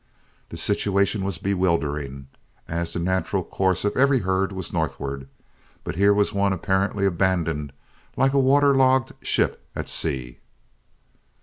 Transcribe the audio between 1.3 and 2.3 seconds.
bewildering,